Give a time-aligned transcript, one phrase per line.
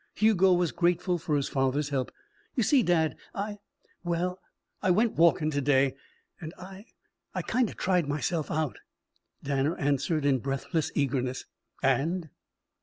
[0.15, 2.11] Hugo was grateful for his father's help.
[2.55, 3.57] "You see, dad, I
[4.03, 4.39] well
[4.81, 5.93] I went walkin' to day
[6.39, 6.87] and I
[7.35, 8.79] I kind of tried myself out."
[9.43, 11.45] Danner answered in breathless eagerness:
[11.83, 12.31] "And?"